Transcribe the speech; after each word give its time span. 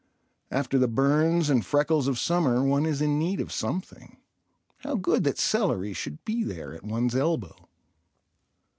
After 0.49 0.79
the 0.79 0.87
burns 0.87 1.47
and 1.47 1.63
freckles 1.63 2.07
of 2.07 2.17
summer 2.17 2.63
one 2.63 2.87
is 2.87 3.03
in 3.03 3.19
need 3.19 3.39
of 3.39 3.51
something. 3.51 4.17
How 4.77 4.95
good 4.95 5.23
that 5.25 5.37
celery 5.37 5.93
should 5.93 6.25
be 6.25 6.43
there 6.43 6.73
at 6.73 6.83
one's 6.83 7.13
elbow. 7.15 7.69